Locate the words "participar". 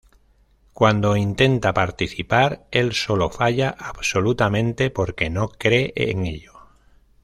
1.75-2.65